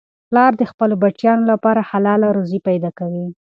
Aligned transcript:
پلار 0.29 0.51
د 0.57 0.63
خپلو 0.71 0.95
بچیانو 1.03 1.49
لپاره 1.51 1.81
حلاله 1.89 2.27
روزي 2.37 2.59
پیدا 2.67 2.89
کوي. 2.99 3.25